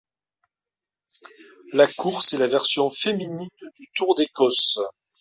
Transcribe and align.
La 1.73 1.85
course 1.85 2.33
est 2.33 2.39
la 2.39 2.47
version 2.47 2.89
féminine 2.89 3.47
du 3.77 3.85
Tour 3.93 4.15
d'Écosse. 4.15 4.79